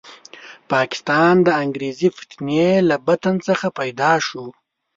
پاکستان 0.71 1.33
د 1.43 1.49
انګریزي 1.63 2.09
فتنې 2.17 2.69
له 2.89 2.95
بطن 3.07 3.35
څخه 3.47 3.65
پیدا 3.79 4.13
شو. 4.27 4.45